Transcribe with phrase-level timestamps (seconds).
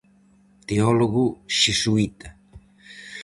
[0.67, 1.23] Teólogo
[1.59, 2.29] xesuíta.